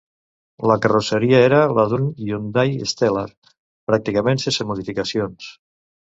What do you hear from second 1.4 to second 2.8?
era la d'un Hyundai